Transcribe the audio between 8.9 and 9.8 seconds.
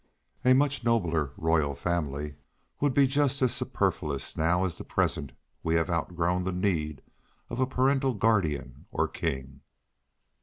king.